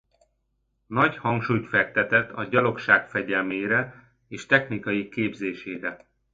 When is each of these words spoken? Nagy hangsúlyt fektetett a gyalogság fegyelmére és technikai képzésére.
Nagy 0.87 1.17
hangsúlyt 1.17 1.67
fektetett 1.69 2.31
a 2.31 2.43
gyalogság 2.43 3.09
fegyelmére 3.09 4.11
és 4.27 4.45
technikai 4.45 5.09
képzésére. 5.09 6.05